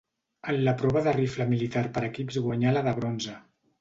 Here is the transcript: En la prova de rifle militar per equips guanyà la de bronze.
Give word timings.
En 0.53 0.55
la 0.67 0.73
prova 0.79 1.03
de 1.07 1.13
rifle 1.17 1.47
militar 1.51 1.83
per 1.99 2.03
equips 2.11 2.41
guanyà 2.47 2.77
la 2.79 2.87
de 2.89 2.95
bronze. 3.03 3.37